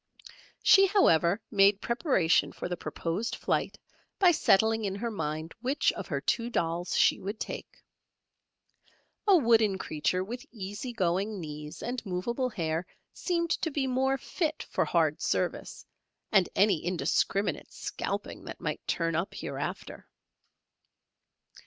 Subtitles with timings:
[0.63, 3.77] She, however, made preparation for the proposed flight
[4.17, 7.83] by settling in her mind which of her two dolls she would take.
[9.27, 14.63] A wooden creature with easy going knees and moveable hair seemed to be more fit
[14.63, 15.85] for hard service
[16.31, 20.07] and any indiscriminate scalping that might turn up hereafter.